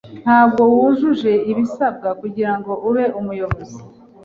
Ntabwo 0.23 0.61
wujuje 0.73 1.31
ibisabwa 1.51 2.09
kugirango 2.21 2.71
ube 2.89 3.03
umuyobozi. 3.19 3.79